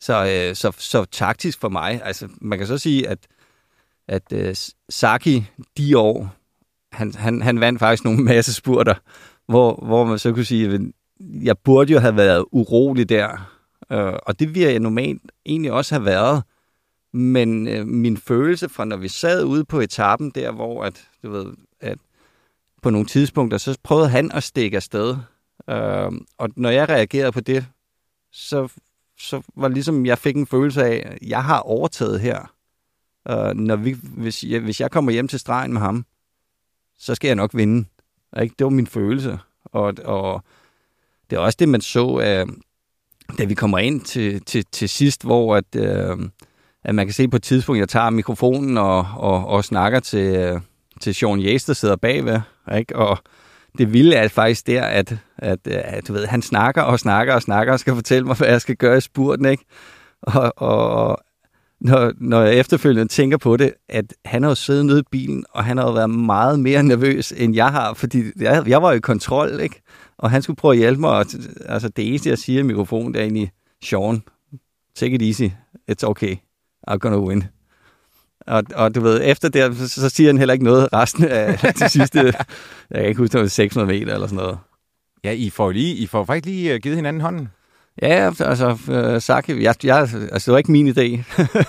[0.00, 3.18] Så, øh, så, så taktisk for mig, altså man kan så sige, at,
[4.08, 4.54] at uh,
[4.88, 5.44] Saki
[5.78, 6.34] de år,
[6.92, 8.94] han, han, han vandt faktisk nogle masse spurter,
[9.46, 10.80] hvor, hvor man så kunne sige, at
[11.20, 13.50] jeg burde jo have været urolig der.
[13.90, 16.42] Uh, og det ville jeg normalt egentlig også have været.
[17.14, 21.30] Men øh, min følelse fra, når vi sad ude på etappen der, hvor at, du
[21.30, 21.46] ved,
[21.80, 21.98] at
[22.82, 25.16] på nogle tidspunkter, så prøvede han at stikke afsted.
[25.70, 27.66] Øh, og når jeg reagerede på det,
[28.32, 28.68] så
[29.18, 32.52] så var det ligesom, jeg fik en følelse af, at jeg har overtaget her.
[33.30, 36.06] Øh, når vi, hvis, jeg, hvis jeg kommer hjem til stregen med ham,
[36.98, 37.88] så skal jeg nok vinde.
[38.42, 38.54] Ikke?
[38.58, 39.38] Det var min følelse.
[39.64, 40.42] Og, og
[41.30, 42.46] det er også det, man så, øh,
[43.38, 46.18] da vi kommer ind til, til, til sidst, hvor at, Øh,
[46.84, 50.36] at man kan se på et tidspunkt, jeg tager mikrofonen og, og, og snakker til,
[50.36, 50.60] øh,
[51.00, 52.40] til Sean Yates, der sidder bagved.
[52.76, 52.96] Ikke?
[52.96, 53.18] Og,
[53.78, 57.42] det vilde er faktisk der, at, at, at du ved, han snakker og snakker og
[57.42, 59.64] snakker og skal fortælle mig, hvad jeg skal gøre i spurten, ikke?
[60.22, 61.18] Og, og
[61.80, 65.44] når, når jeg efterfølgende tænker på det, at han har jo siddet nede i bilen,
[65.50, 68.92] og han har jo været meget mere nervøs, end jeg har, fordi jeg, jeg var
[68.92, 69.82] i kontrol, ikke?
[70.18, 71.26] Og han skulle prøve at hjælpe mig, og
[71.66, 74.22] altså det eneste, jeg siger i mikrofonen, det er egentlig, Sean,
[74.96, 75.52] take it easy,
[75.90, 76.36] it's okay,
[76.90, 77.44] I'm gonna win.
[78.46, 81.58] Og, og du ved, efter det, så, så siger han heller ikke noget resten af
[81.78, 82.34] de sidste, jeg
[82.94, 84.58] kan ikke huske, det var 600 meter eller sådan noget.
[85.24, 87.48] Ja, I får, lige, I får faktisk lige øh, givet hinanden hånden.
[88.02, 91.22] Ja, altså, uh, Saki, jeg, jeg, altså, det var ikke min idé.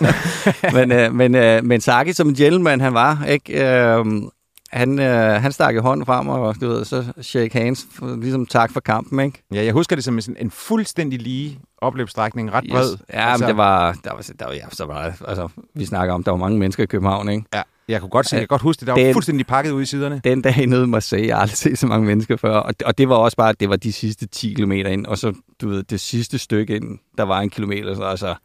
[0.76, 3.54] men, uh, men, uh, men Saki, som en gentleman han var, ikke,
[4.00, 4.30] uh,
[4.72, 7.88] han, øh, han stak i hånden frem, og du ved, så shake hands,
[8.22, 9.44] ligesom tak for kampen, ikke?
[9.54, 12.92] Ja, jeg husker det som en, en fuldstændig lige opløbsstrækning, ret bred.
[12.94, 13.02] Yes.
[13.14, 16.14] Ja, altså, men det var, der var, der var, ja, så var altså, vi snakker
[16.14, 17.46] om, der var mange mennesker i København, ikke?
[17.54, 19.72] Ja, jeg kunne godt se, jeg kan godt huske det, der den, var fuldstændig pakket
[19.72, 20.22] ud i siderne.
[20.24, 22.98] Den dag nede må sige, jeg har aldrig set så mange mennesker før, og, og
[22.98, 25.84] det var også bare, det var de sidste 10 km ind, og så, du ved,
[25.84, 28.36] det sidste stykke ind, der var en kilometer, så altså,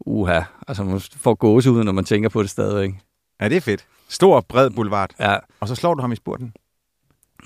[0.00, 2.94] uha, altså man får gåse ud, når man tænker på det stadig,
[3.40, 3.86] Ja, det er fedt.
[4.08, 5.10] Stor, bred boulevard.
[5.20, 5.36] Ja.
[5.60, 6.52] Og så slår du ham i spurten.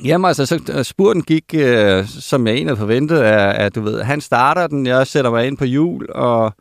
[0.05, 4.03] Jamen altså, så, øh, spurten gik, øh, som jeg egentlig forventede, at, at du ved,
[4.03, 6.53] han starter den, jeg sætter mig ind på hjul, og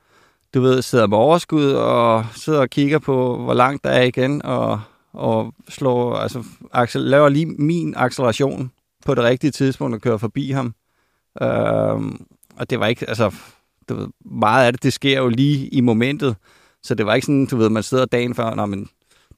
[0.53, 4.45] du ved, sidder med overskud, og sidder og kigger på, hvor langt der er igen,
[4.45, 4.81] og,
[5.13, 8.71] og slår, altså, accel, laver lige min acceleration
[9.05, 10.73] på det rigtige tidspunkt og kører forbi ham.
[11.41, 11.47] Øh,
[12.57, 13.31] og det var ikke, altså,
[13.89, 16.35] du ved, meget af det, det sker jo lige i momentet,
[16.83, 18.87] så det var ikke sådan, du ved, man sidder dagen før, når man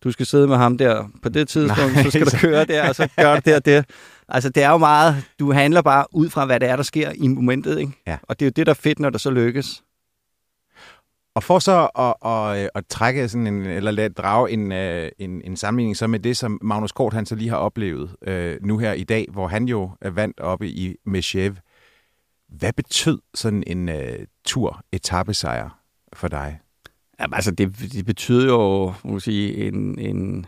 [0.04, 2.90] du skal sidde med ham der på det tidspunkt, Nej, så skal du køre der,
[2.90, 3.86] og så gør du det og det.
[4.28, 7.12] Altså, det er jo meget, du handler bare ud fra, hvad det er, der sker
[7.16, 7.92] i momentet, ikke?
[8.08, 8.18] Ja.
[8.24, 9.84] Og det er jo det, der er fedt, når det så lykkes.
[11.36, 15.12] Og for så at, at, at, at trække sådan en, eller lade drage en, øh,
[15.20, 18.58] en, en sammenligning så med det, som Magnus Kort han så lige har oplevet øh,
[18.62, 21.56] nu her i dag, hvor han jo er vandt oppe i Meshev.
[22.50, 23.96] Hvad betød sådan en uh,
[24.46, 25.80] tur etappesejr
[26.14, 26.60] for dig?
[27.22, 30.46] Jamen, altså, det, det betyder jo, må sige, en, en,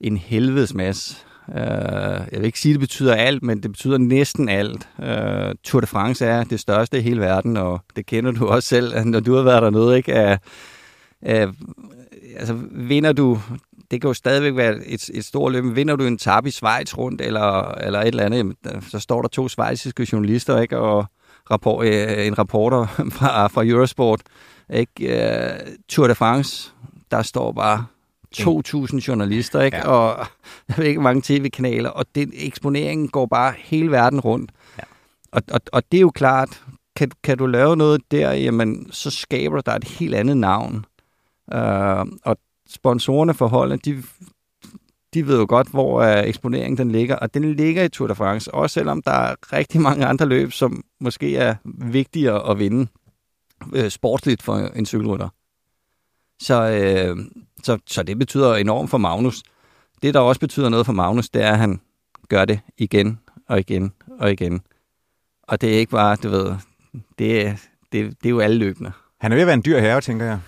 [0.00, 1.16] en helvedes masse.
[1.48, 4.88] Uh, øh, jeg vil ikke sige, at det betyder alt, men det betyder næsten alt.
[4.98, 8.68] Uh, Tour de France er det største i hele verden, og det kender du også
[8.68, 9.96] selv, når du har været dernede.
[9.96, 10.22] Ikke?
[10.22, 10.30] Uh,
[11.32, 11.54] uh,
[12.36, 13.40] altså, vinder du,
[13.90, 16.50] det kan jo stadigvæk være et, et stort løb, men vinder du en tab i
[16.50, 18.56] Schweiz rundt, eller, eller et eller andet, jamen,
[18.88, 20.78] så står der to svejsiske journalister, ikke?
[20.78, 21.06] og
[21.50, 22.86] rapport, øh, en rapporter
[23.18, 24.20] fra, fra Eurosport,
[24.70, 24.92] ikke?
[25.02, 26.72] Uh, Tour de France,
[27.10, 27.86] der står bare
[28.36, 29.76] 2.000 journalister, ikke?
[29.76, 29.88] Ja.
[29.88, 30.26] og
[30.68, 34.52] jeg ved ikke mange tv-kanaler, og den eksponeringen går bare hele verden rundt.
[34.78, 34.82] Ja.
[35.32, 36.62] Og, og, og det er jo klart,
[36.96, 40.84] kan, kan du lave noget der, jamen, så skaber der et helt andet navn.
[41.54, 42.36] Uh, og
[42.68, 44.02] sponsorerne for holdet, de,
[45.14, 48.14] de ved jo godt, hvor uh, eksponeringen den ligger, og den ligger i Tour de
[48.14, 52.86] France, også selvom der er rigtig mange andre løb, som måske er vigtigere at vinde
[53.72, 55.28] øh, sportsligt for en cykelrytter.
[56.42, 57.16] Så, øh,
[57.62, 59.42] så, så det betyder enormt for Magnus.
[60.02, 61.80] Det, der også betyder noget for Magnus, det er, at han
[62.28, 64.60] gør det igen og igen og igen.
[65.42, 66.54] Og det er ikke bare, du ved,
[67.18, 67.58] det,
[67.92, 68.92] det, det er jo alle løbende.
[69.20, 70.40] Han er ved at være en dyr herre, tænker jeg.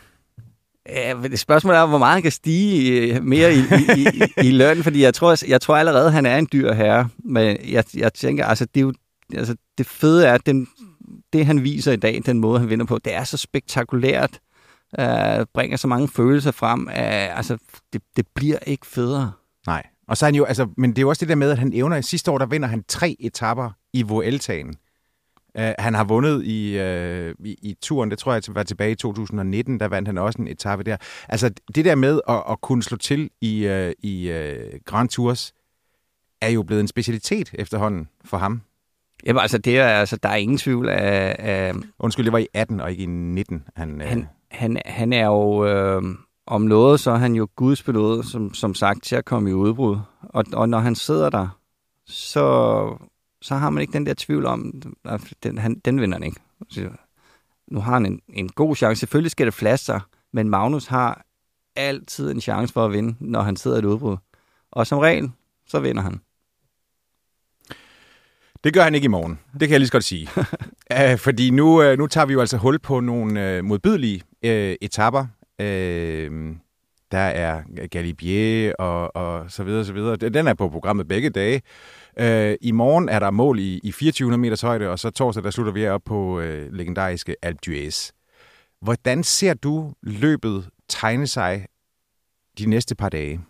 [0.88, 4.50] Ja, det spørgsmålet er, hvor meget han kan stige øh, mere i, i, i, i
[4.50, 7.08] løn, fordi jeg tror, jeg tror allerede, at han er en dyr herre.
[7.18, 8.92] Men jeg, jeg tænker, altså det, er jo,
[9.34, 10.68] altså, det fede er, at den,
[11.36, 14.40] det, han viser i dag, den måde, han vinder på, det er så spektakulært,
[15.00, 16.88] øh, bringer så mange følelser frem.
[16.88, 17.58] Øh, altså,
[17.92, 19.32] det, det bliver ikke federe.
[19.66, 19.86] Nej.
[20.08, 21.58] Og så er han jo, altså, men det er jo også det der med, at
[21.58, 24.74] han evner, sidste år, der vinder han tre etapper i Vueltaen.
[25.58, 28.94] Uh, han har vundet i, uh, i, i turen, det tror jeg var tilbage i
[28.94, 30.96] 2019, der vandt han også en etape der.
[31.28, 35.52] Altså det der med at, at kunne slå til i, uh, i uh, Grand Tours,
[36.40, 38.62] er jo blevet en specialitet efterhånden for ham.
[39.26, 41.36] Jamen altså, det er, altså der er ingen tvivl af...
[41.38, 43.64] af Undskyld, det var i 18 og ikke i 19.
[43.76, 44.24] Han, han, uh...
[44.50, 45.66] han, han er jo...
[45.66, 46.02] Øh,
[46.46, 49.98] om noget, så er han jo gudsbenået, som, som sagt, til at komme i udbrud.
[50.22, 51.48] Og, og når han sidder der,
[52.06, 52.98] så,
[53.42, 56.40] så har man ikke den der tvivl om, at den, han, den vinder han ikke.
[57.68, 59.00] Nu har han en, en god chance.
[59.00, 60.00] Selvfølgelig skal det flaske sig,
[60.32, 61.24] men Magnus har
[61.76, 64.16] altid en chance for at vinde, når han sidder i et udbrud.
[64.70, 65.30] Og som regel,
[65.66, 66.20] så vinder han.
[68.66, 69.38] Det gør han ikke i morgen.
[69.52, 70.28] Det kan jeg lige så godt sige.
[71.12, 74.50] uh, fordi nu, uh, nu tager vi jo altså hul på nogle uh, modbydelige uh,
[74.80, 75.26] etapper.
[75.58, 75.66] Uh,
[77.12, 80.16] der er Galibier og, og så videre, så videre.
[80.16, 81.62] Den er på programmet begge dage.
[82.20, 85.50] Uh, I morgen er der mål i, i 2400 meters højde, og så torsdag, der
[85.50, 88.10] slutter vi op på uh, legendariske Alpe d'Huez.
[88.82, 91.66] Hvordan ser du løbet tegne sig
[92.58, 93.40] de næste par dage?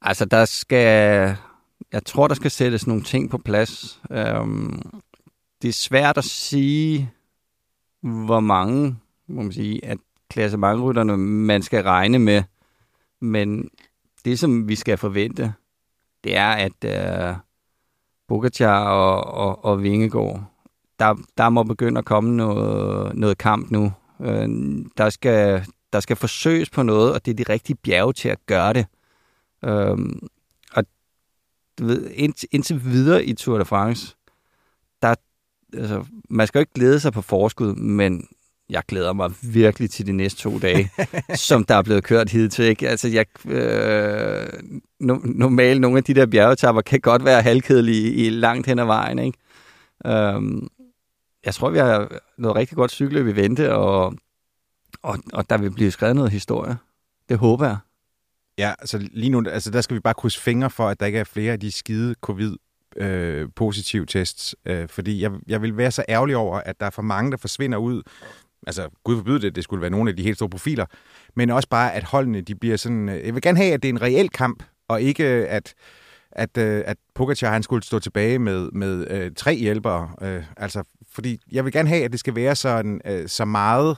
[0.00, 1.36] Altså, der skal...
[1.92, 4.02] Jeg tror, der skal sættes nogle ting på plads.
[4.10, 4.82] Øhm,
[5.62, 7.10] det er svært at sige,
[8.00, 9.98] hvor mange, må man sige, at
[10.30, 12.42] klassementrytterne, man skal regne med.
[13.20, 13.70] Men
[14.24, 15.54] det, som vi skal forvente,
[16.24, 17.36] det er, at øh,
[18.28, 20.44] Bogacar og, og, og Vingegaard,
[20.98, 23.92] der, der må begynde at komme noget, noget kamp nu.
[24.20, 24.48] Øh,
[24.96, 28.46] der, skal, der skal forsøges på noget, og det er de rigtige bjerge til at
[28.46, 28.86] gøre det.
[29.64, 29.98] Øh,
[31.78, 34.16] du ved, ind, indtil videre i Tour de France,
[35.02, 35.14] der,
[35.76, 38.28] altså, man skal jo ikke glæde sig på forskud, men
[38.70, 40.90] jeg glæder mig virkelig til de næste to dage,
[41.48, 42.64] som der er blevet kørt hidtil.
[42.64, 42.88] Ikke?
[42.88, 44.46] Altså, jeg, øh,
[45.00, 48.78] no, normalt nogle af de der bjergetapper kan godt være halvkedelige i, i langt hen
[48.78, 49.18] ad vejen.
[49.18, 49.38] Ikke?
[50.06, 50.68] Øhm,
[51.44, 54.14] jeg tror, vi har noget rigtig godt cykle vi vente, og,
[55.02, 56.76] og, og der vil blive skrevet noget historie.
[57.28, 57.76] Det håber jeg.
[58.62, 61.18] Ja, altså lige nu, altså der skal vi bare krydse fingre for, at der ikke
[61.18, 62.56] er flere af de skide covid
[62.96, 66.90] øh, positive tests, øh, fordi jeg, jeg vil være så ærgerlig over, at der er
[66.90, 68.02] for mange, der forsvinder ud.
[68.66, 70.86] Altså gud forbyde det, det skulle være nogle af de helt store profiler,
[71.36, 73.88] men også bare, at holdene, de bliver sådan, øh, jeg vil gerne have, at det
[73.88, 75.74] er en reel kamp, og ikke at,
[76.32, 80.82] at, øh, at Pogacar, han skulle stå tilbage med, med øh, tre hjælpere, øh, altså,
[81.12, 83.96] fordi jeg vil gerne have, at det skal være sådan, øh, så meget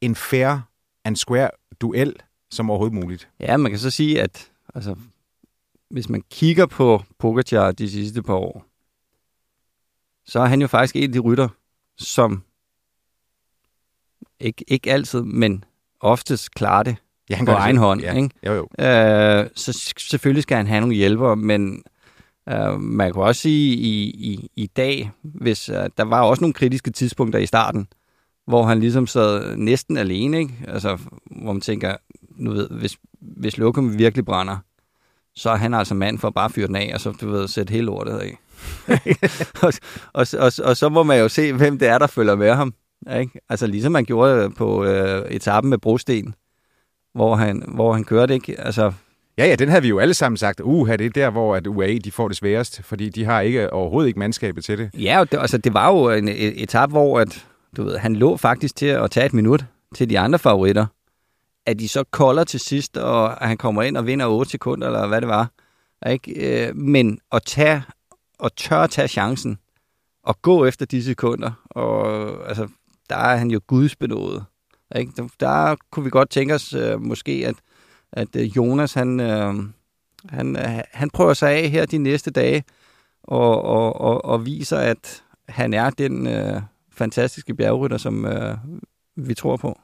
[0.00, 0.56] en fair
[1.04, 2.16] and square duel,
[2.54, 3.28] som overhovedet muligt.
[3.40, 4.96] Ja, man kan så sige, at altså,
[5.90, 8.64] hvis man kigger på Pogacar de sidste par år,
[10.26, 11.48] så er han jo faktisk en af de rytter,
[11.98, 12.42] som
[14.40, 15.64] ikke, ikke altid, men
[16.00, 16.96] oftest klarer det
[17.30, 18.00] ja, han på egen hånd.
[18.00, 18.14] Ja.
[18.14, 18.30] Ikke?
[18.46, 18.84] Jo, jo.
[18.84, 21.82] Øh, så selvfølgelig skal han have nogle hjælpere, men
[22.48, 26.54] øh, man kan også sige i, i, i dag, hvis øh, der var også nogle
[26.54, 27.88] kritiske tidspunkter i starten,
[28.46, 30.54] hvor han ligesom sad næsten alene, ikke?
[30.68, 31.96] Altså, hvor man tænker,
[32.36, 34.56] nu ved, hvis, hvis lokum virkelig brænder,
[35.34, 37.48] så er han altså mand for at bare fyre den af, og så du ved,
[37.48, 38.38] sætte hele lortet af.
[39.62, 39.72] og,
[40.12, 42.74] og, og, og så må man jo se, hvem det er, der følger med ham.
[43.18, 43.40] Ikke?
[43.48, 46.34] Altså ligesom man gjorde på øh, etappen med Brosten,
[47.14, 48.60] hvor han, hvor han kørte, ikke?
[48.60, 48.92] Altså,
[49.38, 51.66] Ja, ja, den havde vi jo alle sammen sagt, uh, det er der, hvor at
[51.66, 54.90] UAE de får det sværest, fordi de har ikke overhovedet ikke mandskabet til det.
[54.98, 58.76] Ja, det, altså det var jo en etape, hvor at, du ved, han lå faktisk
[58.76, 60.86] til at tage et minut til de andre favoritter.
[61.66, 65.06] At de så kolder til sidst, og han kommer ind og vinder 8 sekunder, eller
[65.06, 65.50] hvad det var.
[66.10, 66.66] Ikke?
[66.68, 67.82] Øh, men at tage,
[68.38, 69.58] og tør at tage chancen,
[70.22, 72.68] og gå efter de sekunder, og altså,
[73.10, 74.44] der er han jo gudsbenået.
[74.96, 75.12] Ikke?
[75.16, 77.54] Der, der kunne vi godt tænke os øh, måske, at,
[78.12, 79.54] at øh, Jonas, han, øh,
[80.28, 80.56] han,
[80.92, 82.64] han prøver sig af her de næste dage,
[83.22, 88.56] og, og, og, og viser, at han er den øh, fantastiske bjergrytter, som øh,
[89.16, 89.78] vi tror på.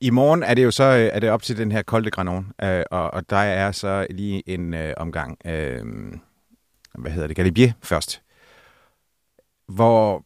[0.00, 2.52] I morgen er det jo så øh, er det op til den her kolde granon,
[2.62, 5.82] øh, og, og der er så lige en øh, omgang, øh,
[6.98, 8.22] hvad hedder det, Galibier først,
[9.68, 10.24] hvor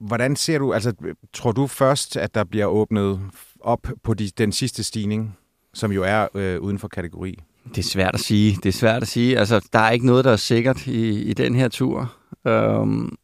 [0.00, 0.92] Hvordan ser du, altså
[1.32, 3.20] tror du først, at der bliver åbnet
[3.60, 5.38] op på de, den sidste stigning,
[5.74, 7.38] som jo er øh, uden for kategori?
[7.68, 8.56] Det er svært at sige.
[8.62, 9.38] Det er svært at sige.
[9.38, 12.14] Altså, der er ikke noget, der er sikkert i, i den her tur.
[12.46, 13.16] Øhm,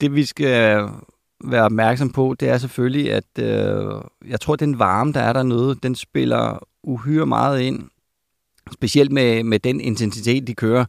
[0.00, 0.88] det vi skal
[1.44, 5.32] være opmærksom på, det er selvfølgelig, at øh, jeg tror, at den varme, der er
[5.32, 7.90] dernede, den spiller uhyre meget ind.
[8.72, 10.84] Specielt med, med den intensitet, de kører.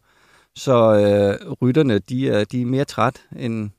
[0.56, 3.70] Så øh, rytterne, de er, de er mere træt, end,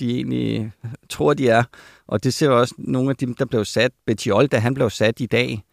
[0.00, 0.72] de egentlig
[1.10, 1.62] tror, de er.
[2.06, 3.92] Og det ser også nogle af dem, der blev sat.
[4.06, 5.64] Betjol, da han blev sat i dag.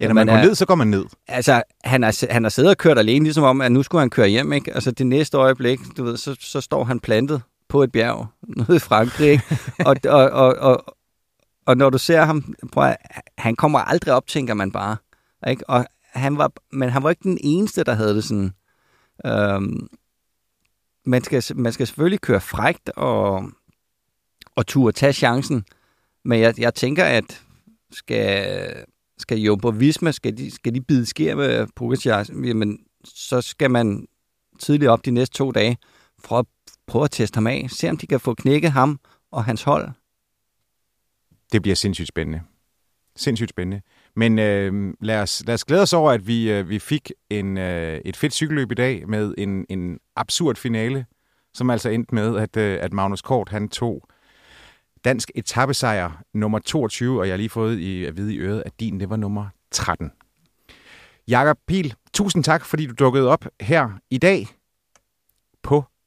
[0.00, 1.04] Ja, når man, man går ned, så går man ned.
[1.28, 4.10] Altså, han har, han har siddet og kørt alene, ligesom om, at nu skulle han
[4.10, 4.74] køre hjem, ikke?
[4.74, 8.76] Altså, det næste øjeblik, du ved, så, så står han plantet på et bjerg nede
[8.76, 9.40] i Frankrig,
[9.88, 10.96] og, og, og, og,
[11.66, 12.94] og når du ser ham, prøv,
[13.38, 14.96] han kommer aldrig op, tænker man bare.
[15.48, 15.70] Ikke?
[15.70, 18.52] Og han var, men han var ikke den eneste, der havde det sådan.
[19.26, 19.88] Øhm,
[21.04, 23.50] man, skal, man skal selvfølgelig køre frægt og,
[24.56, 25.64] og turde tage chancen,
[26.24, 27.42] men jeg, jeg tænker, at
[27.92, 28.84] skal,
[29.18, 34.06] skal Jumbo Visma, skal de, skal de bide sker med Pogacar, jamen, så skal man
[34.58, 35.76] tidligt op de næste to dage
[36.24, 36.46] for at
[36.86, 39.88] prøve at teste ham af, se om de kan få knækket ham og hans hold.
[41.52, 42.40] Det bliver sindssygt spændende.
[43.16, 43.82] Sindssygt spændende.
[44.16, 47.58] Men øh, lad, os, lad os glæde os over, at vi, øh, vi fik en,
[47.58, 51.06] øh, et fedt cykelløb i dag med en, en absurd finale,
[51.54, 54.02] som altså endte med, at, øh, at Magnus Kort han tog
[55.04, 58.80] dansk etappesejr nummer 22, og jeg har lige fået i, at vide i øret, at
[58.80, 60.12] din det var nummer 13.
[61.28, 64.48] Jakob Pil, tusind tak, fordi du dukkede op her i dag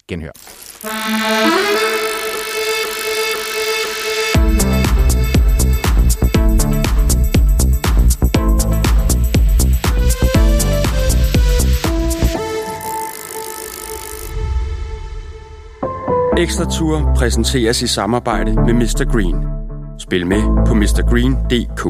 [0.10, 0.32] Genhør.
[16.38, 19.12] Ekstra Tour præsenteres i samarbejde med Mr.
[19.12, 19.36] Green.
[20.00, 21.82] Spil med på mrgreen.dk.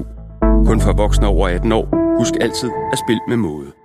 [0.68, 2.18] Kun for voksne over 18 år.
[2.18, 3.85] Husk altid at spille med måde.